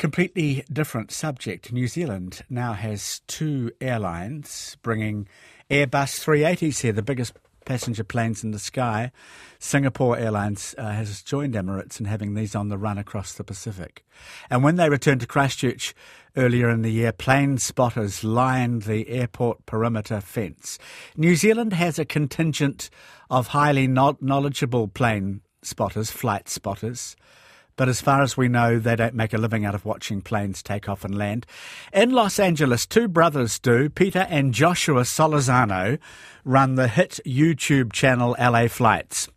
Completely 0.00 0.64
different 0.72 1.12
subject. 1.12 1.74
New 1.74 1.86
Zealand 1.86 2.40
now 2.48 2.72
has 2.72 3.20
two 3.26 3.70
airlines 3.82 4.78
bringing 4.80 5.28
Airbus 5.70 6.24
380s 6.24 6.80
here, 6.80 6.92
the 6.92 7.02
biggest 7.02 7.34
passenger 7.66 8.02
planes 8.02 8.42
in 8.42 8.52
the 8.52 8.58
sky. 8.58 9.12
Singapore 9.58 10.16
Airlines 10.16 10.74
uh, 10.78 10.92
has 10.92 11.20
joined 11.20 11.52
Emirates 11.52 12.00
in 12.00 12.06
having 12.06 12.32
these 12.32 12.54
on 12.54 12.70
the 12.70 12.78
run 12.78 12.96
across 12.96 13.34
the 13.34 13.44
Pacific. 13.44 14.02
And 14.48 14.64
when 14.64 14.76
they 14.76 14.88
returned 14.88 15.20
to 15.20 15.26
Christchurch 15.26 15.94
earlier 16.34 16.70
in 16.70 16.80
the 16.80 16.88
year, 16.88 17.12
plane 17.12 17.58
spotters 17.58 18.24
lined 18.24 18.84
the 18.84 19.06
airport 19.06 19.66
perimeter 19.66 20.22
fence. 20.22 20.78
New 21.14 21.36
Zealand 21.36 21.74
has 21.74 21.98
a 21.98 22.06
contingent 22.06 22.88
of 23.28 23.48
highly 23.48 23.86
knowledgeable 23.86 24.88
plane 24.88 25.42
spotters, 25.60 26.10
flight 26.10 26.48
spotters. 26.48 27.16
But 27.80 27.88
as 27.88 28.02
far 28.02 28.20
as 28.20 28.36
we 28.36 28.46
know, 28.46 28.78
they 28.78 28.94
don't 28.94 29.14
make 29.14 29.32
a 29.32 29.38
living 29.38 29.64
out 29.64 29.74
of 29.74 29.86
watching 29.86 30.20
planes 30.20 30.62
take 30.62 30.86
off 30.86 31.02
and 31.02 31.16
land. 31.16 31.46
In 31.94 32.10
Los 32.10 32.38
Angeles, 32.38 32.84
two 32.84 33.08
brothers 33.08 33.58
do. 33.58 33.88
Peter 33.88 34.26
and 34.28 34.52
Joshua 34.52 35.00
Solorzano 35.00 35.98
run 36.44 36.74
the 36.74 36.88
hit 36.88 37.20
YouTube 37.24 37.90
channel 37.90 38.36
LA 38.38 38.68
Flights. 38.68 39.30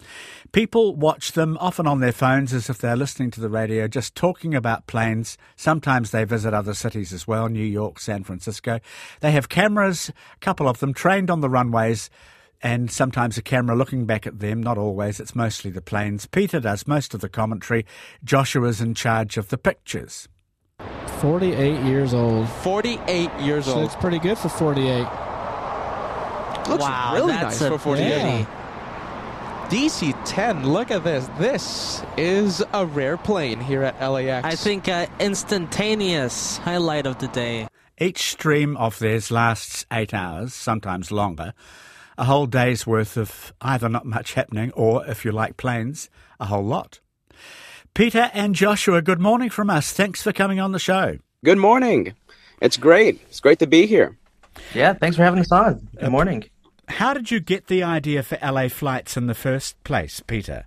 People 0.51 0.93
watch 0.93 1.31
them 1.31 1.57
often 1.61 1.87
on 1.87 2.01
their 2.01 2.11
phones 2.11 2.53
as 2.53 2.69
if 2.69 2.79
they're 2.79 2.97
listening 2.97 3.31
to 3.31 3.39
the 3.39 3.47
radio, 3.47 3.87
just 3.87 4.13
talking 4.13 4.53
about 4.53 4.87
planes. 4.87 5.37
Sometimes 5.55 6.11
they 6.11 6.25
visit 6.25 6.53
other 6.53 6.73
cities 6.73 7.13
as 7.13 7.25
well, 7.25 7.47
New 7.47 7.63
York, 7.63 7.97
San 7.97 8.25
Francisco. 8.25 8.81
They 9.21 9.31
have 9.31 9.47
cameras, 9.47 10.11
a 10.35 10.39
couple 10.39 10.67
of 10.67 10.79
them, 10.79 10.93
trained 10.93 11.31
on 11.31 11.39
the 11.39 11.49
runways 11.49 12.09
and 12.63 12.89
sometimes 12.89 13.37
a 13.37 13.41
camera 13.41 13.75
looking 13.75 14.05
back 14.05 14.25
at 14.25 14.39
them. 14.39 14.63
Not 14.63 14.77
always, 14.77 15.19
it's 15.19 15.35
mostly 15.35 15.69
the 15.69 15.81
planes. 15.81 16.25
Peter 16.25 16.61
does 16.61 16.87
most 16.87 17.13
of 17.13 17.19
the 17.19 17.29
commentary. 17.29 17.85
Joshua's 18.23 18.79
in 18.79 18.95
charge 18.95 19.37
of 19.37 19.49
the 19.49 19.57
pictures. 19.57 20.29
48 21.19 21.83
years 21.83 22.13
old. 22.13 22.47
48 22.47 23.29
years 23.41 23.67
old. 23.67 23.85
It's 23.85 23.95
pretty 23.97 24.19
good 24.19 24.37
for 24.37 24.49
48. 24.49 25.01
Looks 26.69 26.81
wow, 26.81 27.11
really 27.13 27.33
nice 27.33 27.59
for 27.59 27.77
48. 27.77 28.07
Yeah. 28.07 28.45
DC 29.69 30.15
10, 30.25 30.67
look 30.67 30.91
at 30.91 31.03
this. 31.03 31.27
This 31.37 32.03
is 32.15 32.63
a 32.73 32.85
rare 32.85 33.17
plane 33.17 33.59
here 33.59 33.83
at 33.83 33.99
LAX. 33.99 34.45
I 34.45 34.55
think 34.55 34.87
uh, 34.87 35.07
instantaneous 35.19 36.57
highlight 36.57 37.05
of 37.05 37.17
the 37.17 37.27
day. 37.29 37.67
Each 37.97 38.31
stream 38.31 38.77
of 38.77 38.99
theirs 38.99 39.31
lasts 39.31 39.85
eight 39.91 40.13
hours, 40.13 40.53
sometimes 40.53 41.11
longer 41.11 41.53
a 42.17 42.25
whole 42.25 42.45
day's 42.45 42.85
worth 42.85 43.17
of 43.17 43.53
either 43.61 43.89
not 43.89 44.05
much 44.05 44.33
happening 44.33 44.71
or, 44.73 45.05
if 45.05 45.25
you 45.25 45.31
like 45.31 45.57
planes, 45.57 46.09
a 46.39 46.45
whole 46.45 46.63
lot. 46.63 46.99
Peter 47.93 48.31
and 48.33 48.55
Joshua, 48.55 49.01
good 49.01 49.19
morning 49.19 49.49
from 49.49 49.69
us. 49.69 49.91
Thanks 49.91 50.21
for 50.21 50.31
coming 50.31 50.59
on 50.59 50.71
the 50.71 50.79
show. 50.79 51.17
Good 51.45 51.57
morning. 51.57 52.13
It's 52.61 52.77
great. 52.77 53.19
It's 53.27 53.39
great 53.39 53.59
to 53.59 53.67
be 53.67 53.85
here. 53.85 54.17
Yeah, 54.73 54.93
thanks 54.93 55.17
for 55.17 55.23
having 55.23 55.39
us 55.39 55.51
on. 55.51 55.87
Good 55.95 56.05
uh, 56.05 56.09
morning. 56.09 56.45
How 56.87 57.13
did 57.13 57.31
you 57.31 57.39
get 57.39 57.67
the 57.67 57.83
idea 57.83 58.23
for 58.23 58.37
LA 58.41 58.67
flights 58.67 59.17
in 59.17 59.27
the 59.27 59.33
first 59.33 59.81
place, 59.83 60.21
Peter? 60.25 60.65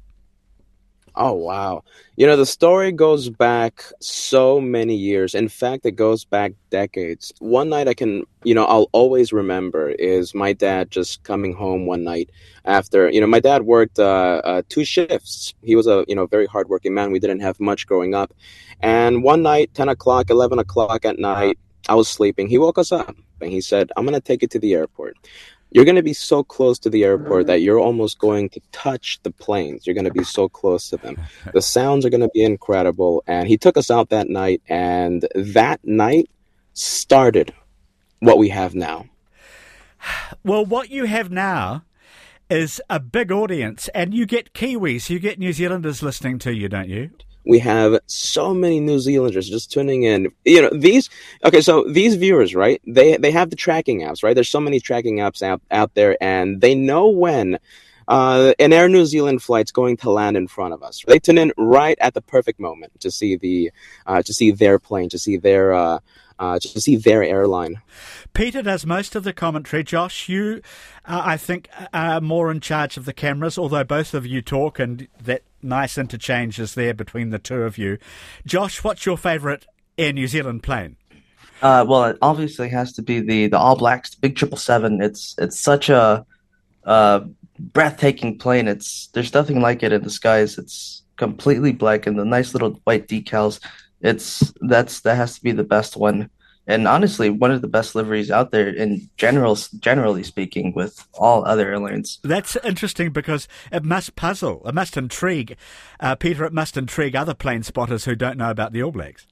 Oh, 1.18 1.32
wow. 1.32 1.82
You 2.16 2.26
know, 2.26 2.36
the 2.36 2.44
story 2.44 2.92
goes 2.92 3.30
back 3.30 3.82
so 4.00 4.60
many 4.60 4.94
years. 4.94 5.34
In 5.34 5.48
fact, 5.48 5.86
it 5.86 5.92
goes 5.92 6.26
back 6.26 6.52
decades. 6.68 7.32
One 7.38 7.70
night 7.70 7.88
I 7.88 7.94
can, 7.94 8.24
you 8.44 8.54
know, 8.54 8.66
I'll 8.66 8.90
always 8.92 9.32
remember 9.32 9.88
is 9.90 10.34
my 10.34 10.52
dad 10.52 10.90
just 10.90 11.22
coming 11.22 11.54
home 11.54 11.86
one 11.86 12.04
night 12.04 12.28
after, 12.66 13.08
you 13.08 13.20
know, 13.22 13.26
my 13.26 13.40
dad 13.40 13.62
worked 13.62 13.98
uh, 13.98 14.42
uh, 14.44 14.62
two 14.68 14.84
shifts. 14.84 15.54
He 15.62 15.74
was 15.74 15.86
a, 15.86 16.04
you 16.06 16.14
know, 16.14 16.26
very 16.26 16.46
hardworking 16.46 16.92
man. 16.92 17.12
We 17.12 17.18
didn't 17.18 17.40
have 17.40 17.58
much 17.60 17.86
growing 17.86 18.14
up. 18.14 18.34
And 18.80 19.22
one 19.22 19.42
night, 19.42 19.72
10 19.72 19.88
o'clock, 19.88 20.28
11 20.28 20.58
o'clock 20.58 21.06
at 21.06 21.18
night, 21.18 21.58
I 21.88 21.94
was 21.94 22.08
sleeping. 22.08 22.48
He 22.48 22.58
woke 22.58 22.76
us 22.76 22.92
up 22.92 23.16
and 23.40 23.50
he 23.50 23.62
said, 23.62 23.90
I'm 23.96 24.04
going 24.04 24.14
to 24.14 24.20
take 24.20 24.42
you 24.42 24.48
to 24.48 24.58
the 24.58 24.74
airport 24.74 25.16
you're 25.70 25.84
going 25.84 25.96
to 25.96 26.02
be 26.02 26.12
so 26.12 26.42
close 26.42 26.78
to 26.80 26.90
the 26.90 27.04
airport 27.04 27.46
that 27.48 27.60
you're 27.60 27.78
almost 27.78 28.18
going 28.18 28.48
to 28.50 28.60
touch 28.72 29.18
the 29.22 29.30
planes. 29.30 29.86
You're 29.86 29.94
going 29.94 30.04
to 30.06 30.12
be 30.12 30.24
so 30.24 30.48
close 30.48 30.88
to 30.90 30.96
them. 30.96 31.16
The 31.52 31.62
sounds 31.62 32.04
are 32.04 32.10
going 32.10 32.22
to 32.22 32.30
be 32.32 32.44
incredible. 32.44 33.22
And 33.26 33.48
he 33.48 33.56
took 33.56 33.76
us 33.76 33.90
out 33.90 34.10
that 34.10 34.28
night, 34.28 34.62
and 34.68 35.26
that 35.34 35.80
night 35.84 36.28
started 36.74 37.52
what 38.20 38.38
we 38.38 38.48
have 38.50 38.74
now. 38.74 39.06
Well, 40.44 40.64
what 40.64 40.90
you 40.90 41.06
have 41.06 41.30
now 41.32 41.82
is 42.48 42.80
a 42.88 43.00
big 43.00 43.32
audience, 43.32 43.88
and 43.88 44.14
you 44.14 44.24
get 44.24 44.52
Kiwis, 44.52 45.10
you 45.10 45.18
get 45.18 45.38
New 45.38 45.52
Zealanders 45.52 46.02
listening 46.02 46.38
to 46.40 46.54
you, 46.54 46.68
don't 46.68 46.88
you? 46.88 47.10
We 47.46 47.58
have 47.60 47.98
so 48.06 48.52
many 48.52 48.80
New 48.80 48.98
Zealanders 48.98 49.48
just 49.48 49.70
tuning 49.70 50.02
in. 50.02 50.32
You 50.44 50.62
know, 50.62 50.70
these 50.72 51.08
okay, 51.44 51.60
so 51.60 51.84
these 51.84 52.16
viewers, 52.16 52.54
right? 52.54 52.80
They 52.86 53.16
they 53.16 53.30
have 53.30 53.50
the 53.50 53.56
tracking 53.56 54.00
apps, 54.00 54.22
right? 54.22 54.34
There's 54.34 54.48
so 54.48 54.60
many 54.60 54.80
tracking 54.80 55.16
apps 55.18 55.42
out, 55.42 55.62
out 55.70 55.94
there 55.94 56.16
and 56.20 56.60
they 56.60 56.74
know 56.74 57.08
when 57.08 57.58
uh, 58.08 58.54
an 58.58 58.72
Air 58.72 58.88
New 58.88 59.04
Zealand 59.04 59.42
flight's 59.42 59.72
going 59.72 59.96
to 59.98 60.10
land 60.10 60.36
in 60.36 60.46
front 60.46 60.74
of 60.74 60.82
us. 60.82 61.02
They 61.06 61.18
tune 61.18 61.38
in 61.38 61.52
right 61.56 61.98
at 62.00 62.14
the 62.14 62.22
perfect 62.22 62.60
moment 62.60 63.00
to 63.00 63.10
see 63.10 63.36
the 63.36 63.70
uh, 64.06 64.22
to 64.22 64.32
see 64.32 64.50
their 64.50 64.78
plane, 64.78 65.08
to 65.10 65.18
see 65.18 65.36
their 65.36 65.72
uh, 65.72 65.98
uh, 66.38 66.58
to 66.58 66.80
see 66.80 66.96
their 66.96 67.22
airline. 67.22 67.80
Peter 68.32 68.62
does 68.62 68.84
most 68.84 69.14
of 69.14 69.24
the 69.24 69.32
commentary. 69.32 69.82
Josh, 69.82 70.28
you, 70.28 70.60
uh, 71.06 71.22
I 71.24 71.36
think, 71.36 71.68
are 71.94 72.20
more 72.20 72.50
in 72.50 72.60
charge 72.60 72.96
of 72.96 73.06
the 73.06 73.12
cameras, 73.12 73.58
although 73.58 73.84
both 73.84 74.14
of 74.14 74.26
you 74.26 74.42
talk 74.42 74.78
and 74.78 75.08
that 75.22 75.42
nice 75.66 75.98
interchanges 75.98 76.74
there 76.74 76.94
between 76.94 77.30
the 77.30 77.38
two 77.38 77.62
of 77.62 77.76
you. 77.76 77.98
Josh, 78.46 78.82
what's 78.82 79.04
your 79.04 79.18
favourite 79.18 79.66
Air 79.98 80.12
New 80.12 80.26
Zealand 80.26 80.62
plane? 80.62 80.96
Uh, 81.62 81.84
well, 81.88 82.04
it 82.04 82.18
obviously 82.22 82.68
has 82.68 82.92
to 82.94 83.02
be 83.02 83.20
the 83.20 83.48
the 83.48 83.58
All 83.58 83.76
Blacks 83.76 84.14
Big 84.14 84.36
Triple 84.36 84.58
Seven. 84.58 85.00
It's 85.00 85.34
it's 85.38 85.58
such 85.58 85.88
a 85.88 86.24
uh, 86.84 87.20
breathtaking 87.58 88.38
plane. 88.38 88.68
It's 88.68 89.08
there's 89.08 89.34
nothing 89.34 89.60
like 89.60 89.82
it 89.82 89.92
in 89.92 90.02
the 90.02 90.10
skies. 90.10 90.58
It's 90.58 91.02
completely 91.16 91.72
black 91.72 92.06
and 92.06 92.18
the 92.18 92.24
nice 92.24 92.52
little 92.52 92.80
white 92.84 93.08
decals. 93.08 93.60
It's 94.02 94.52
that's 94.60 95.00
that 95.00 95.16
has 95.16 95.36
to 95.36 95.42
be 95.42 95.52
the 95.52 95.64
best 95.64 95.96
one 95.96 96.30
and 96.66 96.88
honestly 96.88 97.30
one 97.30 97.50
of 97.50 97.62
the 97.62 97.68
best 97.68 97.94
liveries 97.94 98.30
out 98.30 98.50
there 98.50 98.68
in 98.68 99.08
general 99.16 99.56
generally 99.78 100.22
speaking 100.22 100.72
with 100.74 101.06
all 101.14 101.44
other 101.44 101.68
airlines. 101.70 102.18
That's 102.22 102.56
interesting 102.64 103.10
because 103.10 103.48
it 103.70 103.84
must 103.84 104.16
puzzle 104.16 104.62
it 104.66 104.74
must 104.74 104.96
intrigue 104.96 105.56
uh, 106.00 106.16
peter 106.16 106.44
it 106.44 106.52
must 106.52 106.76
intrigue 106.76 107.16
other 107.16 107.34
plane 107.34 107.62
spotters 107.62 108.04
who 108.04 108.14
don't 108.14 108.38
know 108.38 108.50
about 108.50 108.72
the 108.72 108.82
all 108.82 108.92
blacks. 108.92 109.26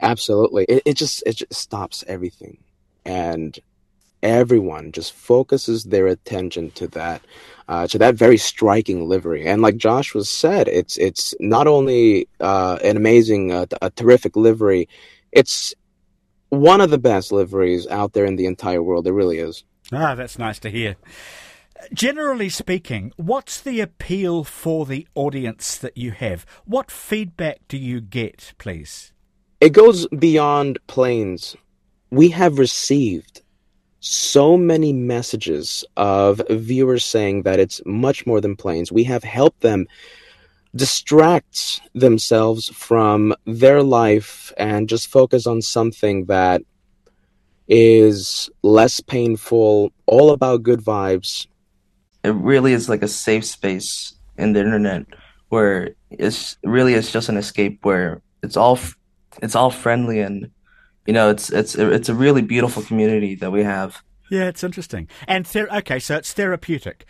Absolutely. 0.00 0.64
It, 0.64 0.82
it 0.84 0.94
just 0.94 1.22
it 1.26 1.36
just 1.36 1.54
stops 1.54 2.04
everything. 2.06 2.58
And 3.04 3.58
everyone 4.22 4.92
just 4.92 5.12
focuses 5.12 5.84
their 5.84 6.06
attention 6.06 6.70
to 6.72 6.88
that 6.88 7.22
uh, 7.68 7.86
to 7.86 7.98
that 7.98 8.14
very 8.14 8.36
striking 8.36 9.08
livery. 9.08 9.46
And 9.46 9.62
like 9.62 9.76
josh 9.76 10.14
was 10.14 10.28
said 10.28 10.68
it's 10.68 10.96
it's 10.98 11.34
not 11.40 11.66
only 11.66 12.28
uh, 12.40 12.78
an 12.84 12.96
amazing 12.96 13.52
uh, 13.52 13.66
a 13.80 13.90
terrific 13.90 14.36
livery 14.36 14.88
it's 15.32 15.74
one 16.50 16.80
of 16.80 16.90
the 16.90 16.98
best 16.98 17.32
liveries 17.32 17.86
out 17.86 18.12
there 18.12 18.24
in 18.24 18.36
the 18.36 18.46
entire 18.46 18.82
world. 18.82 19.06
It 19.06 19.12
really 19.12 19.38
is. 19.38 19.64
Ah, 19.92 20.14
that's 20.14 20.38
nice 20.38 20.58
to 20.60 20.70
hear. 20.70 20.96
Generally 21.92 22.48
speaking, 22.50 23.12
what's 23.16 23.60
the 23.60 23.80
appeal 23.80 24.44
for 24.44 24.84
the 24.84 25.06
audience 25.14 25.76
that 25.76 25.96
you 25.96 26.10
have? 26.10 26.44
What 26.64 26.90
feedback 26.90 27.60
do 27.68 27.78
you 27.78 28.00
get, 28.00 28.52
please? 28.58 29.12
It 29.60 29.70
goes 29.70 30.06
beyond 30.08 30.78
planes. 30.86 31.56
We 32.10 32.28
have 32.30 32.58
received 32.58 33.42
so 34.00 34.56
many 34.56 34.92
messages 34.92 35.84
of 35.96 36.40
viewers 36.50 37.04
saying 37.04 37.42
that 37.42 37.58
it's 37.58 37.80
much 37.84 38.26
more 38.26 38.40
than 38.40 38.56
planes. 38.56 38.92
We 38.92 39.04
have 39.04 39.24
helped 39.24 39.60
them 39.60 39.86
distract 40.74 41.80
themselves 41.94 42.68
from 42.68 43.34
their 43.46 43.82
life 43.82 44.52
and 44.56 44.88
just 44.88 45.08
focus 45.08 45.46
on 45.46 45.62
something 45.62 46.26
that 46.26 46.62
is 47.68 48.48
less 48.62 49.00
painful, 49.00 49.92
all 50.06 50.30
about 50.30 50.62
good 50.62 50.80
vibes. 50.80 51.46
It 52.24 52.34
really 52.34 52.72
is 52.72 52.88
like 52.88 53.02
a 53.02 53.08
safe 53.08 53.44
space 53.44 54.14
in 54.36 54.52
the 54.52 54.60
internet 54.60 55.06
where 55.48 55.90
it's 56.10 56.56
really 56.64 56.94
it's 56.94 57.12
just 57.12 57.28
an 57.28 57.36
escape 57.36 57.84
where 57.84 58.22
it's 58.42 58.56
all 58.56 58.78
it's 59.42 59.54
all 59.54 59.70
friendly 59.70 60.20
and 60.20 60.50
you 61.06 61.12
know 61.12 61.30
it's 61.30 61.50
it's 61.50 61.74
it's 61.74 62.08
a 62.08 62.14
really 62.14 62.42
beautiful 62.42 62.82
community 62.82 63.34
that 63.36 63.50
we 63.50 63.62
have. 63.62 64.02
Yeah, 64.30 64.44
it's 64.48 64.62
interesting. 64.62 65.08
And 65.26 65.46
ther- 65.46 65.68
okay, 65.78 65.98
so 65.98 66.16
it's 66.16 66.32
therapeutic. 66.32 67.06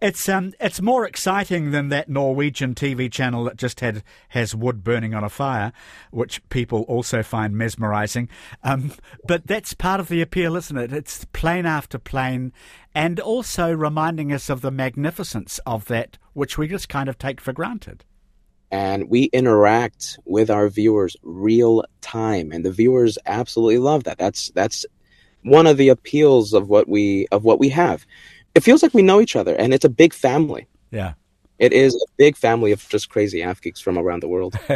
It's 0.00 0.28
um, 0.28 0.52
it's 0.60 0.80
more 0.82 1.06
exciting 1.06 1.70
than 1.70 1.88
that 1.88 2.08
Norwegian 2.08 2.74
TV 2.74 3.10
channel 3.10 3.44
that 3.44 3.56
just 3.56 3.80
had 3.80 4.02
has 4.28 4.54
wood 4.54 4.84
burning 4.84 5.14
on 5.14 5.24
a 5.24 5.28
fire, 5.28 5.72
which 6.10 6.46
people 6.50 6.82
also 6.82 7.22
find 7.22 7.56
mesmerising. 7.56 8.28
Um, 8.62 8.92
but 9.26 9.46
that's 9.46 9.74
part 9.74 9.98
of 9.98 10.08
the 10.08 10.20
appeal, 10.22 10.56
isn't 10.56 10.76
it? 10.76 10.92
It's 10.92 11.24
plane 11.32 11.66
after 11.66 11.98
plane, 11.98 12.52
and 12.94 13.18
also 13.18 13.72
reminding 13.72 14.32
us 14.32 14.48
of 14.50 14.60
the 14.60 14.70
magnificence 14.70 15.58
of 15.66 15.86
that, 15.86 16.18
which 16.34 16.58
we 16.58 16.68
just 16.68 16.88
kind 16.88 17.08
of 17.08 17.18
take 17.18 17.40
for 17.40 17.52
granted. 17.52 18.04
and 18.70 19.08
we 19.08 19.24
interact 19.32 20.18
with 20.26 20.50
our 20.50 20.68
viewers 20.68 21.16
real 21.22 21.82
time 22.02 22.52
and 22.52 22.64
the 22.64 22.70
viewers 22.70 23.16
absolutely 23.24 23.78
love 23.78 24.04
that 24.04 24.18
that's 24.18 24.50
that's 24.54 24.84
one 25.48 25.66
of 25.66 25.76
the 25.76 25.88
appeals 25.88 26.52
of 26.52 26.68
what 26.68 26.88
we 26.88 27.26
of 27.32 27.44
what 27.44 27.58
we 27.58 27.68
have 27.68 28.06
it 28.54 28.62
feels 28.62 28.82
like 28.82 28.94
we 28.94 29.02
know 29.02 29.20
each 29.20 29.36
other 29.36 29.54
and 29.54 29.72
it's 29.74 29.84
a 29.84 29.88
big 29.90 30.12
family 30.14 30.66
Yeah. 30.90 31.14
it 31.58 31.72
is 31.72 31.94
a 31.94 32.06
big 32.16 32.36
family 32.36 32.72
of 32.72 32.88
just 32.88 33.08
crazy 33.08 33.42
Av 33.44 33.60
geeks 33.60 33.80
from 33.80 33.98
around 33.98 34.20
the 34.22 34.28
world 34.28 34.56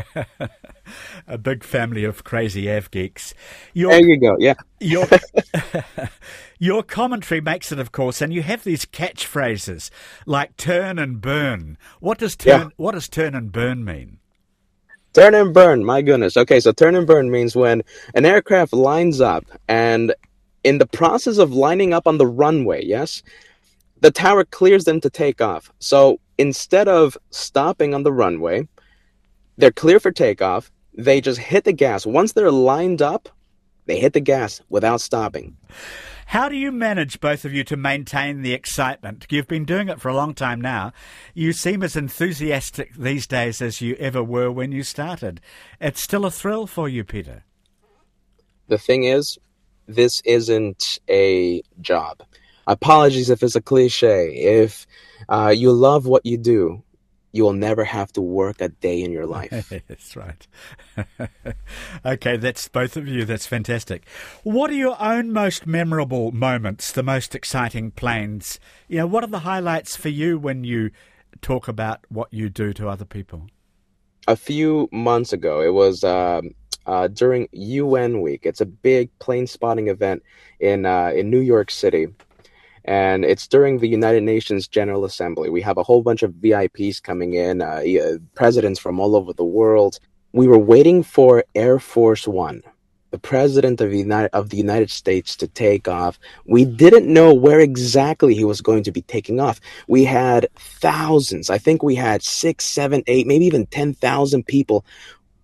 A 1.28 1.38
big 1.38 1.62
family 1.64 2.04
of 2.04 2.24
crazy 2.24 2.68
Av 2.70 2.90
geeks. 2.90 3.34
Your, 3.72 3.92
there 3.92 4.00
you 4.06 4.18
go 4.20 4.36
yeah 4.40 4.54
your, 4.80 5.06
your 6.58 6.82
commentary 6.82 7.40
makes 7.40 7.70
it, 7.72 7.78
of 7.78 7.92
course, 7.92 8.20
and 8.20 8.32
you 8.32 8.42
have 8.42 8.64
these 8.64 8.84
catchphrases 8.84 9.90
like 10.26 10.56
turn 10.56 10.98
and 10.98 11.20
burn. 11.20 11.78
What 12.00 12.18
does 12.18 12.36
turn, 12.36 12.60
Yeah. 12.62 12.68
what 12.76 12.92
does 12.92 13.08
turn 13.08 13.34
and 13.34 13.52
burn 13.52 13.84
mean? 13.84 14.18
Turn 15.12 15.34
and 15.34 15.52
burn, 15.54 15.84
my 15.84 16.02
goodness. 16.02 16.36
Okay, 16.36 16.58
so 16.60 16.72
turn 16.72 16.94
and 16.96 17.06
burn 17.06 17.30
means 17.30 17.54
when 17.54 17.82
an 18.14 18.24
aircraft 18.24 18.72
lines 18.72 19.20
up 19.20 19.44
and 19.68 20.14
in 20.64 20.78
the 20.78 20.86
process 20.86 21.38
of 21.38 21.52
lining 21.52 21.92
up 21.92 22.06
on 22.06 22.18
the 22.18 22.26
runway, 22.26 22.84
yes, 22.84 23.22
the 24.00 24.10
tower 24.10 24.44
clears 24.44 24.84
them 24.84 25.00
to 25.00 25.10
take 25.10 25.40
off. 25.40 25.72
So 25.78 26.20
instead 26.38 26.88
of 26.88 27.16
stopping 27.30 27.94
on 27.94 28.02
the 28.02 28.12
runway, 28.12 28.68
they're 29.56 29.72
clear 29.72 30.00
for 30.00 30.10
takeoff. 30.10 30.70
They 30.94 31.20
just 31.20 31.38
hit 31.38 31.64
the 31.64 31.72
gas. 31.72 32.04
Once 32.04 32.32
they're 32.32 32.50
lined 32.50 33.00
up, 33.00 33.28
they 33.86 33.98
hit 33.98 34.12
the 34.12 34.20
gas 34.20 34.60
without 34.68 35.00
stopping. 35.00 35.56
How 36.26 36.48
do 36.48 36.56
you 36.56 36.72
manage, 36.72 37.20
both 37.20 37.44
of 37.44 37.52
you, 37.52 37.62
to 37.64 37.76
maintain 37.76 38.42
the 38.42 38.54
excitement? 38.54 39.26
You've 39.28 39.48
been 39.48 39.64
doing 39.64 39.88
it 39.88 40.00
for 40.00 40.08
a 40.08 40.14
long 40.14 40.34
time 40.34 40.60
now. 40.60 40.92
You 41.34 41.52
seem 41.52 41.82
as 41.82 41.96
enthusiastic 41.96 42.94
these 42.94 43.26
days 43.26 43.60
as 43.60 43.80
you 43.80 43.96
ever 43.96 44.22
were 44.22 44.50
when 44.50 44.72
you 44.72 44.82
started. 44.82 45.40
It's 45.80 46.02
still 46.02 46.24
a 46.24 46.30
thrill 46.30 46.66
for 46.66 46.88
you, 46.88 47.04
Peter. 47.04 47.44
The 48.68 48.78
thing 48.78 49.04
is, 49.04 49.38
this 49.92 50.20
isn't 50.24 50.98
a 51.08 51.62
job. 51.80 52.22
Apologies 52.66 53.30
if 53.30 53.42
it's 53.42 53.56
a 53.56 53.60
cliche. 53.60 54.28
If 54.34 54.86
uh, 55.28 55.52
you 55.56 55.72
love 55.72 56.06
what 56.06 56.24
you 56.24 56.38
do, 56.38 56.82
you 57.32 57.44
will 57.44 57.54
never 57.54 57.84
have 57.84 58.12
to 58.12 58.20
work 58.20 58.60
a 58.60 58.68
day 58.68 59.02
in 59.02 59.10
your 59.10 59.26
life. 59.26 59.72
That's 59.88 60.16
right. 60.16 60.46
okay, 62.06 62.36
that's 62.36 62.68
both 62.68 62.98
of 62.98 63.08
you. 63.08 63.24
That's 63.24 63.46
fantastic. 63.46 64.06
What 64.42 64.70
are 64.70 64.74
your 64.74 65.00
own 65.00 65.32
most 65.32 65.66
memorable 65.66 66.30
moments, 66.30 66.92
the 66.92 67.02
most 67.02 67.34
exciting 67.34 67.90
planes? 67.90 68.60
You 68.86 68.98
know, 68.98 69.06
what 69.06 69.24
are 69.24 69.28
the 69.28 69.40
highlights 69.40 69.96
for 69.96 70.10
you 70.10 70.38
when 70.38 70.64
you 70.64 70.90
talk 71.40 71.68
about 71.68 72.00
what 72.10 72.28
you 72.30 72.50
do 72.50 72.74
to 72.74 72.88
other 72.88 73.06
people? 73.06 73.48
a 74.28 74.36
few 74.36 74.88
months 74.92 75.32
ago, 75.32 75.60
it 75.60 75.72
was 75.72 76.04
um, 76.04 76.54
uh, 76.86 77.08
during 77.08 77.48
UN 77.52 78.20
Week. 78.20 78.42
It's 78.44 78.60
a 78.60 78.66
big 78.66 79.16
plane 79.18 79.46
spotting 79.46 79.88
event 79.88 80.22
in 80.60 80.86
uh, 80.86 81.12
in 81.14 81.30
New 81.30 81.40
York 81.40 81.70
City, 81.70 82.08
and 82.84 83.24
it's 83.24 83.46
during 83.46 83.78
the 83.78 83.88
United 83.88 84.22
Nations 84.22 84.68
General 84.68 85.04
Assembly. 85.04 85.50
We 85.50 85.62
have 85.62 85.78
a 85.78 85.82
whole 85.82 86.02
bunch 86.02 86.22
of 86.22 86.32
VIPs 86.32 87.02
coming 87.02 87.34
in, 87.34 87.62
uh, 87.62 87.82
presidents 88.34 88.80
from 88.80 88.98
all 88.98 89.14
over 89.14 89.32
the 89.32 89.44
world. 89.44 89.98
We 90.32 90.48
were 90.48 90.58
waiting 90.58 91.02
for 91.02 91.44
Air 91.54 91.78
Force 91.78 92.26
One, 92.26 92.62
the 93.10 93.18
president 93.18 93.80
of 93.80 93.90
the 93.90 93.98
United 93.98 94.30
of 94.32 94.48
the 94.48 94.56
United 94.56 94.90
States, 94.90 95.36
to 95.36 95.46
take 95.46 95.86
off. 95.86 96.18
We 96.46 96.64
didn't 96.64 97.12
know 97.12 97.34
where 97.34 97.60
exactly 97.60 98.34
he 98.34 98.44
was 98.44 98.60
going 98.60 98.82
to 98.84 98.92
be 98.92 99.02
taking 99.02 99.38
off. 99.38 99.60
We 99.86 100.04
had 100.04 100.48
thousands. 100.56 101.50
I 101.50 101.58
think 101.58 101.82
we 101.82 101.94
had 101.94 102.22
six, 102.22 102.64
seven, 102.64 103.02
eight, 103.06 103.26
maybe 103.26 103.44
even 103.44 103.66
ten 103.66 103.94
thousand 103.94 104.46
people 104.46 104.84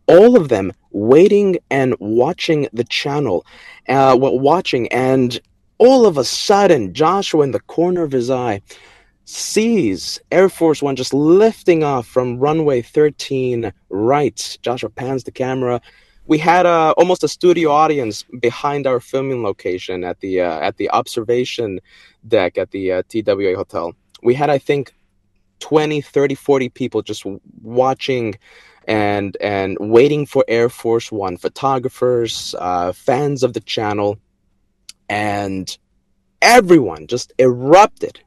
all 0.08 0.36
of 0.36 0.48
them 0.48 0.72
waiting 0.90 1.58
and 1.70 1.94
watching 2.00 2.68
the 2.72 2.84
channel, 2.84 3.44
uh, 3.88 4.16
watching, 4.18 4.88
and 4.88 5.40
all 5.78 6.06
of 6.06 6.18
a 6.18 6.24
sudden, 6.24 6.92
Joshua, 6.92 7.44
in 7.44 7.52
the 7.52 7.60
corner 7.60 8.02
of 8.02 8.12
his 8.12 8.30
eye, 8.30 8.60
sees 9.24 10.20
Air 10.32 10.48
Force 10.48 10.82
One 10.82 10.96
just 10.96 11.12
lifting 11.14 11.84
off 11.84 12.06
from 12.06 12.38
runway 12.38 12.82
13 12.82 13.72
right. 13.90 14.58
Joshua 14.62 14.90
pans 14.90 15.24
the 15.24 15.30
camera. 15.30 15.80
We 16.26 16.38
had 16.38 16.66
uh, 16.66 16.94
almost 16.96 17.24
a 17.24 17.28
studio 17.28 17.70
audience 17.70 18.24
behind 18.40 18.86
our 18.86 19.00
filming 19.00 19.42
location 19.42 20.04
at 20.04 20.20
the 20.20 20.40
uh, 20.40 20.60
at 20.60 20.76
the 20.76 20.90
observation 20.90 21.80
deck 22.26 22.58
at 22.58 22.70
the 22.70 22.92
uh, 22.92 23.02
TWA 23.08 23.54
hotel. 23.54 23.94
We 24.22 24.34
had, 24.34 24.50
I 24.50 24.58
think, 24.58 24.94
20, 25.60 26.00
30, 26.00 26.34
40 26.34 26.68
people 26.70 27.02
just 27.02 27.24
watching 27.62 28.34
and 28.88 29.36
and 29.40 29.76
waiting 29.78 30.26
for 30.26 30.44
Air 30.48 30.68
Force 30.68 31.12
One, 31.12 31.36
photographers, 31.36 32.54
uh, 32.58 32.92
fans 32.92 33.42
of 33.42 33.52
the 33.52 33.60
channel, 33.60 34.18
and 35.08 35.76
everyone 36.40 37.06
just 37.06 37.32
erupted, 37.38 38.20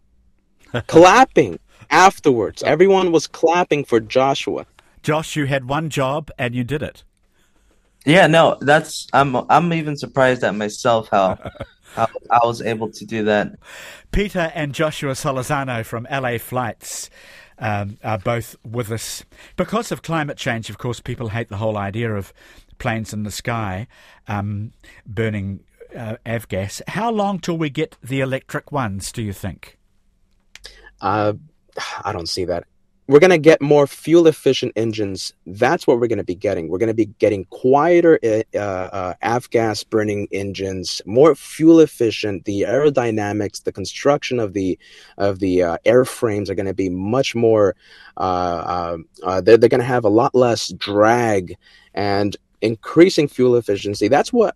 clapping 0.87 1.59
afterwards. 1.89 2.61
Everyone 2.63 3.11
was 3.11 3.27
clapping 3.27 3.83
for 3.83 3.99
Joshua. 3.99 4.65
Josh, 5.01 5.35
you 5.35 5.45
had 5.47 5.67
one 5.67 5.89
job 5.89 6.29
and 6.37 6.53
you 6.53 6.63
did 6.63 6.83
it. 6.83 7.03
Yeah, 8.05 8.27
no, 8.27 8.57
that's 8.61 9.07
I'm 9.13 9.35
I'm 9.49 9.73
even 9.73 9.97
surprised 9.97 10.43
at 10.43 10.55
myself 10.55 11.09
how 11.11 11.37
how 11.95 12.07
I 12.29 12.39
was 12.43 12.61
able 12.61 12.89
to 12.89 13.05
do 13.05 13.23
that. 13.25 13.57
Peter 14.11 14.51
and 14.53 14.73
Joshua 14.73 15.13
Solorzano 15.13 15.85
from 15.85 16.07
LA 16.11 16.37
Flights 16.37 17.09
um, 17.59 17.97
are 18.03 18.17
both 18.17 18.55
with 18.63 18.91
us. 18.91 19.23
Because 19.55 19.91
of 19.91 20.01
climate 20.01 20.37
change, 20.37 20.69
of 20.69 20.77
course, 20.77 20.99
people 20.99 21.29
hate 21.29 21.49
the 21.49 21.57
whole 21.57 21.77
idea 21.77 22.13
of 22.13 22.33
planes 22.79 23.13
in 23.13 23.23
the 23.23 23.31
sky 23.31 23.87
um, 24.27 24.73
burning 25.05 25.63
uh, 25.95 26.15
avgas. 26.25 26.81
How 26.87 27.11
long 27.11 27.39
till 27.39 27.57
we 27.57 27.69
get 27.69 27.97
the 28.01 28.21
electric 28.21 28.71
ones, 28.71 29.11
do 29.11 29.21
you 29.21 29.33
think? 29.33 29.77
Uh, 30.99 31.33
I 32.03 32.11
don't 32.11 32.29
see 32.29 32.45
that. 32.45 32.65
We're 33.11 33.19
going 33.19 33.31
to 33.31 33.37
get 33.37 33.61
more 33.61 33.87
fuel 33.87 34.25
efficient 34.27 34.71
engines. 34.77 35.33
That's 35.45 35.85
what 35.85 35.99
we're 35.99 36.07
going 36.07 36.19
to 36.19 36.23
be 36.23 36.33
getting. 36.33 36.69
We're 36.69 36.77
going 36.77 36.87
to 36.87 36.93
be 36.93 37.07
getting 37.19 37.43
quieter 37.49 38.17
uh, 38.23 38.57
uh, 38.57 39.13
avgas 39.21 39.89
burning 39.89 40.29
engines, 40.31 41.01
more 41.05 41.35
fuel 41.35 41.81
efficient. 41.81 42.45
The 42.45 42.61
aerodynamics, 42.61 43.65
the 43.65 43.73
construction 43.73 44.39
of 44.39 44.53
the 44.53 44.79
of 45.17 45.39
the 45.39 45.61
uh, 45.61 45.77
airframes 45.85 46.49
are 46.49 46.55
going 46.55 46.67
to 46.67 46.73
be 46.73 46.87
much 46.87 47.35
more. 47.35 47.75
Uh, 48.15 48.21
uh, 48.21 48.97
uh, 49.23 49.41
they're 49.41 49.57
they're 49.57 49.67
going 49.67 49.81
to 49.81 49.85
have 49.85 50.05
a 50.05 50.09
lot 50.09 50.33
less 50.33 50.69
drag 50.69 51.57
and 51.93 52.37
increasing 52.61 53.27
fuel 53.27 53.57
efficiency. 53.57 54.07
That's 54.07 54.31
what 54.31 54.55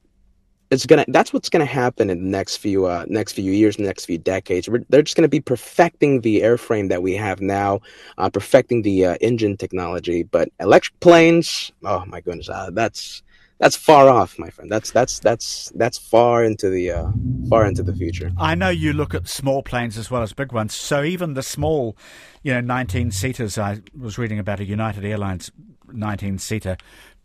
it's 0.71 0.85
gonna 0.85 1.05
that's 1.09 1.31
what's 1.33 1.49
gonna 1.49 1.65
happen 1.65 2.09
in 2.09 2.23
the 2.23 2.29
next 2.29 2.57
few 2.57 2.85
uh 2.85 3.05
next 3.07 3.33
few 3.33 3.51
years 3.51 3.77
next 3.79 4.05
few 4.05 4.17
decades. 4.17 4.67
We're, 4.67 4.83
they're 4.89 5.03
just 5.03 5.15
gonna 5.15 5.27
be 5.27 5.41
perfecting 5.41 6.21
the 6.21 6.41
airframe 6.41 6.89
that 6.89 7.01
we 7.01 7.15
have 7.15 7.41
now 7.41 7.81
uh 8.17 8.29
perfecting 8.29 8.81
the 8.81 9.05
uh, 9.05 9.15
engine 9.21 9.57
technology. 9.57 10.23
But 10.23 10.49
electric 10.59 10.99
planes 10.99 11.71
oh 11.83 12.05
my 12.05 12.21
goodness 12.21 12.49
uh, 12.49 12.69
that's 12.73 13.23
that's 13.59 13.75
far 13.77 14.09
off 14.09 14.37
my 14.37 14.49
friend. 14.49 14.69
That's 14.69 14.91
that's 14.91 15.19
that's 15.19 15.71
that's 15.75 15.97
far 15.97 16.43
into 16.43 16.69
the 16.69 16.91
uh 16.91 17.11
far 17.49 17.65
into 17.65 17.83
the 17.83 17.93
future. 17.93 18.31
I 18.37 18.53
know 18.55 18.69
you 18.69 18.91
look 18.91 19.13
at 19.13 19.29
small 19.29 19.63
planes 19.63 19.97
as 19.97 20.11
well 20.11 20.21
as 20.21 20.33
big 20.33 20.51
ones. 20.51 20.75
So 20.75 21.03
even 21.03 21.35
the 21.35 21.43
small, 21.43 21.95
you 22.43 22.53
know, 22.53 22.59
19 22.59 23.11
seaters, 23.11 23.57
I 23.57 23.81
was 23.97 24.17
reading 24.17 24.39
about 24.39 24.59
a 24.59 24.65
United 24.65 25.05
Airlines 25.05 25.51
19 25.91 26.37
seater 26.39 26.75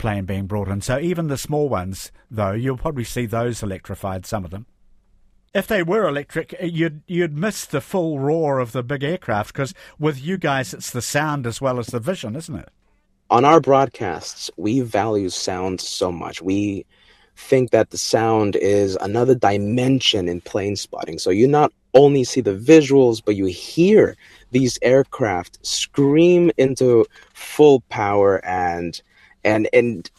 plane 0.00 0.24
being 0.24 0.46
brought 0.46 0.68
in. 0.68 0.80
So 0.80 0.98
even 0.98 1.28
the 1.28 1.38
small 1.38 1.68
ones, 1.68 2.10
though, 2.30 2.52
you'll 2.52 2.76
probably 2.76 3.04
see 3.04 3.26
those 3.26 3.62
electrified, 3.62 4.26
some 4.26 4.44
of 4.44 4.50
them. 4.50 4.66
If 5.54 5.66
they 5.66 5.82
were 5.82 6.08
electric, 6.08 6.54
you'd 6.60 7.02
you'd 7.06 7.36
miss 7.36 7.64
the 7.66 7.80
full 7.80 8.18
roar 8.18 8.58
of 8.58 8.72
the 8.72 8.82
big 8.82 9.02
aircraft 9.02 9.52
because 9.52 9.74
with 9.98 10.20
you 10.20 10.38
guys, 10.38 10.74
it's 10.74 10.90
the 10.90 11.02
sound 11.02 11.46
as 11.46 11.60
well 11.60 11.78
as 11.78 11.88
the 11.88 12.00
vision, 12.00 12.36
isn't 12.36 12.54
it? 12.54 12.68
on 13.30 13.44
our 13.44 13.60
broadcasts, 13.60 14.50
we 14.56 14.80
value 14.80 15.28
sound 15.28 15.80
so 15.80 16.10
much. 16.10 16.42
We 16.42 16.84
think 17.36 17.70
that 17.70 17.90
the 17.90 17.98
sound 17.98 18.56
is 18.56 18.96
another 19.00 19.34
dimension 19.34 20.28
in 20.28 20.40
plane 20.40 20.76
spotting. 20.76 21.18
So 21.18 21.30
you 21.30 21.46
not 21.46 21.72
only 21.94 22.24
see 22.24 22.40
the 22.40 22.54
visuals, 22.54 23.22
but 23.24 23.36
you 23.36 23.46
hear 23.46 24.16
these 24.50 24.78
aircraft 24.82 25.64
scream 25.64 26.50
into 26.56 27.06
full 27.32 27.80
power 27.82 28.44
and 28.44 29.00
and 29.44 29.68
and 29.72 30.10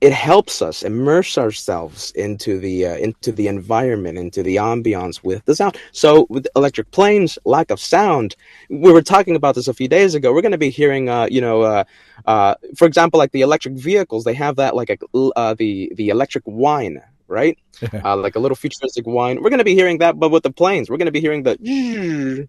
it 0.00 0.12
helps 0.12 0.62
us 0.62 0.82
immerse 0.82 1.36
ourselves 1.36 2.12
into 2.12 2.58
the 2.58 2.86
uh, 2.86 2.96
into 2.96 3.32
the 3.32 3.48
environment, 3.48 4.16
into 4.16 4.42
the 4.42 4.56
ambiance 4.56 5.24
with 5.24 5.44
the 5.44 5.56
sound. 5.56 5.76
So 5.92 6.26
with 6.28 6.46
electric 6.54 6.90
planes, 6.92 7.38
lack 7.44 7.70
of 7.70 7.80
sound. 7.80 8.36
We 8.70 8.92
were 8.92 9.02
talking 9.02 9.34
about 9.34 9.56
this 9.56 9.66
a 9.66 9.74
few 9.74 9.88
days 9.88 10.14
ago. 10.14 10.32
We're 10.32 10.42
going 10.42 10.52
to 10.52 10.58
be 10.58 10.70
hearing, 10.70 11.08
uh, 11.08 11.26
you 11.30 11.40
know, 11.40 11.62
uh, 11.62 11.84
uh, 12.26 12.54
for 12.76 12.86
example, 12.86 13.18
like 13.18 13.32
the 13.32 13.40
electric 13.40 13.74
vehicles. 13.74 14.22
They 14.22 14.34
have 14.34 14.56
that 14.56 14.76
like 14.76 14.90
a 14.90 15.18
uh, 15.36 15.54
the 15.54 15.92
the 15.96 16.10
electric 16.10 16.44
whine, 16.44 17.02
right? 17.26 17.58
uh, 18.04 18.16
like 18.16 18.36
a 18.36 18.38
little 18.38 18.56
futuristic 18.56 19.04
whine. 19.04 19.42
We're 19.42 19.50
going 19.50 19.58
to 19.58 19.64
be 19.64 19.74
hearing 19.74 19.98
that, 19.98 20.18
but 20.18 20.30
with 20.30 20.44
the 20.44 20.52
planes, 20.52 20.88
we're 20.88 20.96
going 20.96 21.06
to 21.06 21.12
be 21.12 21.20
hearing 21.20 21.42
the 21.42 22.46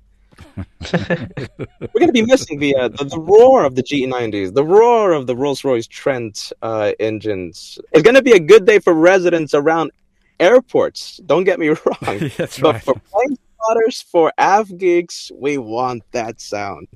We're 0.94 2.00
going 2.00 2.08
to 2.08 2.12
be 2.12 2.26
missing 2.26 2.60
the, 2.60 2.76
uh, 2.76 2.88
the 2.90 3.06
the 3.06 3.20
roar 3.20 3.64
of 3.66 3.76
the 3.76 3.84
GE90s, 3.84 4.54
the 4.54 4.64
roar 4.64 5.12
of 5.12 5.28
the 5.28 5.36
Rolls 5.36 5.64
Royce 5.64 5.88
Trent 5.88 6.52
uh, 6.62 6.94
engines. 7.00 7.80
It's 7.92 8.04
going 8.04 8.16
to 8.16 8.22
be 8.22 8.34
a 8.34 8.40
good 8.40 8.66
day 8.66 8.80
for 8.80 8.94
residents 8.94 9.54
around 9.54 9.92
airports. 10.40 11.18
Don't 11.26 11.44
get 11.44 11.60
me 11.60 11.70
wrong. 11.86 12.30
That's 12.38 12.60
but 12.60 12.76
right. 12.76 12.84
for 12.84 12.94
plane 12.94 13.38
spotters, 13.56 14.02
for 14.02 14.34
AV 14.38 14.78
geeks, 14.78 15.32
we 15.36 15.58
want 15.58 16.04
that 16.12 16.40
sound. 16.42 16.88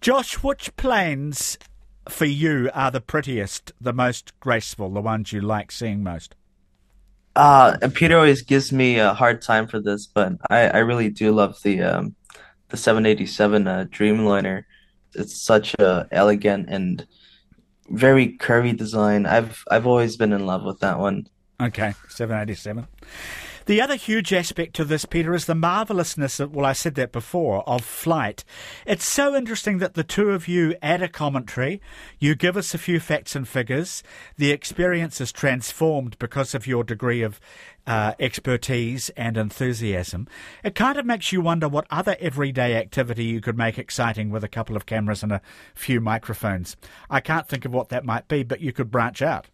Josh, 0.00 0.42
which 0.42 0.74
planes 0.76 1.58
for 2.08 2.26
you 2.26 2.70
are 2.74 2.90
the 2.90 3.00
prettiest, 3.00 3.72
the 3.80 3.92
most 3.92 4.38
graceful, 4.40 4.90
the 4.90 5.00
ones 5.00 5.32
you 5.32 5.40
like 5.40 5.72
seeing 5.72 6.02
most? 6.02 6.34
Uh, 7.36 7.76
and 7.82 7.92
Peter 7.94 8.16
always 8.16 8.42
gives 8.42 8.72
me 8.72 8.98
a 8.98 9.12
hard 9.12 9.42
time 9.42 9.66
for 9.66 9.80
this, 9.80 10.06
but 10.06 10.34
I, 10.50 10.68
I 10.68 10.78
really 10.78 11.08
do 11.08 11.32
love 11.32 11.60
the 11.62 11.82
um 11.82 12.14
the 12.68 12.76
787 12.76 13.66
uh, 13.66 13.84
Dreamliner. 13.90 14.64
It's 15.14 15.40
such 15.40 15.74
a 15.74 16.08
elegant 16.10 16.68
and 16.68 17.06
very 17.88 18.36
curvy 18.38 18.76
design. 18.76 19.26
I've 19.26 19.62
I've 19.70 19.86
always 19.86 20.16
been 20.16 20.32
in 20.32 20.46
love 20.46 20.64
with 20.64 20.80
that 20.80 20.98
one. 20.98 21.28
Okay, 21.60 21.94
787. 22.08 22.86
The 23.66 23.80
other 23.80 23.96
huge 23.96 24.30
aspect 24.32 24.74
to 24.76 24.84
this, 24.84 25.06
Peter, 25.06 25.34
is 25.34 25.46
the 25.46 25.54
marvellousness 25.54 26.38
of, 26.38 26.54
well, 26.54 26.66
I 26.66 26.74
said 26.74 26.96
that 26.96 27.12
before, 27.12 27.66
of 27.66 27.82
flight. 27.82 28.44
It's 28.86 29.08
so 29.08 29.34
interesting 29.34 29.78
that 29.78 29.94
the 29.94 30.04
two 30.04 30.30
of 30.30 30.46
you 30.46 30.76
add 30.82 31.02
a 31.02 31.08
commentary, 31.08 31.80
you 32.18 32.34
give 32.34 32.58
us 32.58 32.74
a 32.74 32.78
few 32.78 33.00
facts 33.00 33.34
and 33.34 33.48
figures, 33.48 34.02
the 34.36 34.50
experience 34.50 35.18
is 35.18 35.32
transformed 35.32 36.18
because 36.18 36.54
of 36.54 36.66
your 36.66 36.84
degree 36.84 37.22
of 37.22 37.40
uh, 37.86 38.12
expertise 38.20 39.08
and 39.10 39.38
enthusiasm. 39.38 40.28
It 40.62 40.74
kind 40.74 40.98
of 40.98 41.06
makes 41.06 41.32
you 41.32 41.40
wonder 41.40 41.66
what 41.66 41.86
other 41.88 42.16
everyday 42.20 42.76
activity 42.76 43.24
you 43.24 43.40
could 43.40 43.56
make 43.56 43.78
exciting 43.78 44.28
with 44.28 44.44
a 44.44 44.48
couple 44.48 44.76
of 44.76 44.84
cameras 44.84 45.22
and 45.22 45.32
a 45.32 45.40
few 45.74 46.02
microphones. 46.02 46.76
I 47.08 47.20
can't 47.20 47.48
think 47.48 47.64
of 47.64 47.72
what 47.72 47.88
that 47.88 48.04
might 48.04 48.28
be, 48.28 48.42
but 48.42 48.60
you 48.60 48.74
could 48.74 48.90
branch 48.90 49.22
out. 49.22 49.46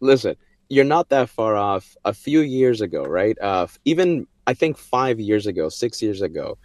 Listen, 0.00 0.36
you're 0.68 0.84
not 0.84 1.08
that 1.08 1.28
far 1.28 1.56
off. 1.56 1.96
A 2.04 2.12
few 2.12 2.40
years 2.40 2.80
ago, 2.80 3.04
right? 3.04 3.38
Uh, 3.40 3.66
even 3.84 4.26
I 4.46 4.54
think 4.54 4.78
five 4.78 5.20
years 5.20 5.46
ago, 5.46 5.68
six 5.68 6.02
years 6.02 6.22
ago, 6.22 6.58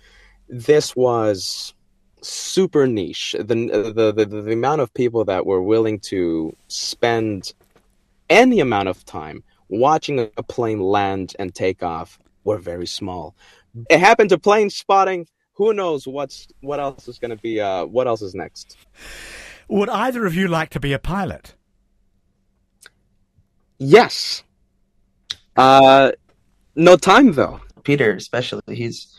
this 0.49 0.95
was 0.95 1.73
super 2.21 2.87
niche. 2.87 3.35
The, 3.37 3.93
the 3.95 4.13
the 4.13 4.25
the 4.25 4.53
amount 4.53 4.81
of 4.81 4.93
people 4.93 5.25
that 5.25 5.45
were 5.45 5.61
willing 5.61 5.99
to 6.01 6.55
spend 6.67 7.53
any 8.29 8.59
amount 8.59 8.89
of 8.89 9.05
time 9.05 9.43
watching 9.69 10.19
a 10.19 10.43
plane 10.43 10.79
land 10.79 11.35
and 11.39 11.53
take 11.53 11.83
off 11.83 12.19
were 12.43 12.57
very 12.57 12.87
small. 12.87 13.35
It 13.89 13.99
happened 13.99 14.29
to 14.29 14.37
plane 14.37 14.69
spotting. 14.69 15.27
Who 15.53 15.73
knows 15.73 16.07
what's 16.07 16.47
what 16.61 16.79
else 16.79 17.07
is 17.07 17.19
going 17.19 17.31
to 17.31 17.37
be? 17.37 17.59
Uh, 17.59 17.85
what 17.85 18.07
else 18.07 18.21
is 18.21 18.35
next? 18.35 18.77
Would 19.67 19.89
either 19.89 20.25
of 20.25 20.35
you 20.35 20.47
like 20.47 20.69
to 20.71 20.79
be 20.79 20.93
a 20.93 20.99
pilot? 20.99 21.55
Yes. 23.77 24.43
Uh, 25.55 26.11
no 26.75 26.95
time 26.95 27.33
though. 27.33 27.59
Peter, 27.83 28.13
especially, 28.13 28.61
he's 28.67 29.15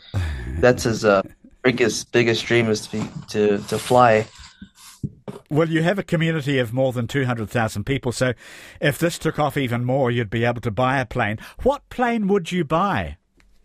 that's 0.59 0.83
his 0.83 1.05
uh 1.05 1.21
biggest 1.63 2.11
biggest 2.11 2.45
dream 2.45 2.69
is 2.69 2.87
to 2.87 2.97
be, 2.97 3.09
to 3.29 3.57
to 3.59 3.77
fly. 3.77 4.27
Well, 5.49 5.69
you 5.69 5.83
have 5.83 5.99
a 5.99 6.03
community 6.03 6.57
of 6.57 6.73
more 6.73 6.91
than 6.91 7.07
200,000 7.07 7.83
people, 7.83 8.11
so 8.11 8.33
if 8.81 8.97
this 8.97 9.19
took 9.19 9.37
off 9.37 9.57
even 9.57 9.85
more, 9.85 10.09
you'd 10.09 10.29
be 10.29 10.43
able 10.43 10.61
to 10.61 10.71
buy 10.71 10.99
a 10.99 11.05
plane. 11.05 11.37
What 11.61 11.87
plane 11.89 12.27
would 12.27 12.51
you 12.51 12.63
buy? 12.63 13.17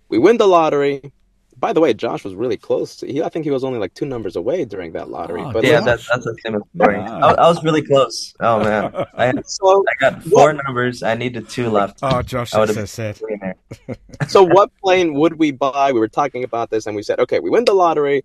We 0.08 0.18
win 0.18 0.36
the 0.36 0.46
lottery. 0.46 1.12
By 1.60 1.72
the 1.74 1.80
way, 1.80 1.92
Josh 1.94 2.24
was 2.24 2.34
really 2.34 2.56
close. 2.56 3.00
He, 3.00 3.22
I 3.22 3.28
think 3.28 3.44
he 3.44 3.50
was 3.50 3.62
only 3.62 3.78
like 3.78 3.92
two 3.94 4.06
numbers 4.06 4.34
away 4.34 4.64
during 4.64 4.92
that 4.92 5.10
lottery. 5.10 5.42
Oh, 5.42 5.52
but 5.52 5.62
Yeah, 5.64 5.76
Gosh. 5.78 5.84
that's 5.84 6.08
that's 6.08 6.26
a 6.26 6.34
famous 6.42 6.62
story. 6.74 6.98
Wow. 6.98 7.20
I, 7.20 7.32
I 7.34 7.48
was 7.48 7.62
really 7.62 7.82
close. 7.82 8.34
Oh 8.40 8.58
man, 8.64 8.92
I 9.14 9.26
had, 9.26 9.46
so, 9.58 9.84
I 9.88 9.94
got 10.00 10.22
four 10.24 10.52
numbers. 10.54 11.02
I 11.02 11.14
needed 11.14 11.48
two 11.48 11.68
left. 11.70 11.98
Oh, 12.02 12.22
Josh, 12.22 12.54
I 12.54 12.58
that's 12.60 12.70
would've- 12.76 12.88
so 12.88 13.02
sad. 13.02 13.16
Three 13.16 13.34
in 13.34 13.40
there. 13.40 13.96
so 14.28 14.42
what 14.42 14.70
plane 14.82 15.14
would 15.14 15.34
we 15.38 15.50
buy? 15.52 15.92
We 15.92 16.00
were 16.00 16.08
talking 16.08 16.42
about 16.44 16.70
this, 16.70 16.86
and 16.86 16.96
we 16.96 17.02
said, 17.02 17.20
okay, 17.20 17.38
we 17.40 17.50
win 17.50 17.64
the 17.66 17.74
lottery. 17.74 18.24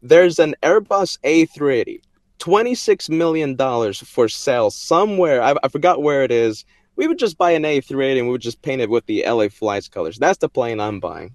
There's 0.00 0.38
an 0.38 0.54
Airbus 0.62 1.18
A380, 1.24 2.00
twenty-six 2.38 3.08
million 3.08 3.56
dollars 3.56 3.98
for 3.98 4.28
sale 4.28 4.70
somewhere. 4.70 5.42
I, 5.42 5.54
I 5.62 5.68
forgot 5.68 6.02
where 6.02 6.22
it 6.22 6.30
is. 6.30 6.64
We 6.96 7.06
would 7.08 7.18
just 7.18 7.38
buy 7.38 7.52
an 7.52 7.62
A380 7.62 8.18
and 8.18 8.26
we 8.26 8.32
would 8.32 8.40
just 8.40 8.62
paint 8.62 8.80
it 8.80 8.90
with 8.90 9.06
the 9.06 9.24
LA 9.26 9.48
Flights 9.48 9.86
colors. 9.88 10.18
That's 10.18 10.38
the 10.38 10.48
plane 10.48 10.80
I'm 10.80 10.98
buying. 10.98 11.34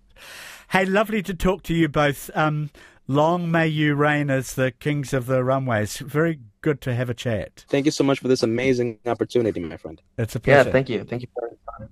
Hey, 0.74 0.86
lovely 0.86 1.22
to 1.22 1.36
talk 1.36 1.62
to 1.64 1.74
you 1.76 1.88
both. 1.88 2.32
Um, 2.34 2.72
long 3.08 3.52
may 3.52 3.68
you 3.68 3.94
reign 3.94 4.32
as 4.32 4.56
the 4.56 4.72
kings 4.72 5.14
of 5.14 5.28
the 5.28 5.44
runways. 5.44 6.00
Very 6.00 6.40
good 6.62 6.82
to 6.82 6.96
have 6.96 7.12
a 7.12 7.14
chat. 7.14 7.64
Thank 7.70 7.86
you 7.86 7.92
so 7.92 8.04
much 8.04 8.18
for 8.18 8.28
this 8.28 8.42
amazing 8.42 8.98
opportunity, 9.06 9.60
my 9.60 9.78
friend. 9.78 10.02
It's 10.18 10.36
a 10.36 10.40
pleasure. 10.40 10.70
Yeah, 10.70 10.74
thank 10.74 10.90
you, 10.90 11.04
thank 11.04 11.22
you. 11.22 11.28
For 11.36 11.92